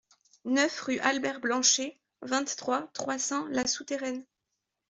neuf 0.45 0.81
rue 0.81 0.97
Albert 1.01 1.41
Blanchet, 1.41 1.99
vingt-trois, 2.23 2.89
trois 2.95 3.19
cents, 3.19 3.45
La 3.51 3.67
Souterraine 3.67 4.25